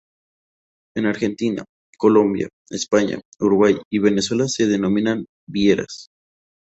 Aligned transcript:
En 0.97 1.05
Argentina, 1.05 1.63
Colombia, 1.95 2.49
España, 2.71 3.21
Uruguay 3.39 3.75
y 3.91 3.99
Venezuela 3.99 4.47
se 4.47 4.65
denominan 4.65 5.27
vieiras. 5.47 6.07